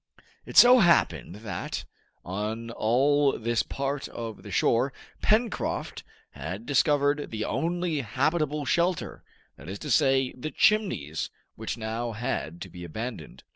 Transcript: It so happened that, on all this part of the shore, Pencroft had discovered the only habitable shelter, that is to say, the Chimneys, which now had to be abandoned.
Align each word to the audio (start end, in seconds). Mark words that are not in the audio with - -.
It 0.47 0.57
so 0.57 0.79
happened 0.79 1.35
that, 1.45 1.85
on 2.25 2.71
all 2.71 3.37
this 3.37 3.61
part 3.61 4.07
of 4.07 4.41
the 4.41 4.49
shore, 4.49 4.91
Pencroft 5.21 6.03
had 6.31 6.65
discovered 6.65 7.29
the 7.29 7.45
only 7.45 7.99
habitable 8.01 8.65
shelter, 8.65 9.23
that 9.57 9.69
is 9.69 9.77
to 9.77 9.91
say, 9.91 10.33
the 10.35 10.49
Chimneys, 10.49 11.29
which 11.53 11.77
now 11.77 12.13
had 12.13 12.61
to 12.63 12.69
be 12.71 12.83
abandoned. 12.83 13.43